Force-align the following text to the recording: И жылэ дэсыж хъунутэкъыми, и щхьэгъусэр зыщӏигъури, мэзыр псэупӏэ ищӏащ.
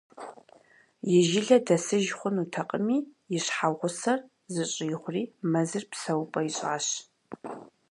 И 1.15 1.17
жылэ 1.29 1.57
дэсыж 1.65 2.05
хъунутэкъыми, 2.17 2.97
и 3.35 3.37
щхьэгъусэр 3.43 4.19
зыщӏигъури, 4.53 5.23
мэзыр 5.51 5.83
псэупӏэ 5.91 6.41
ищӏащ. 6.49 6.87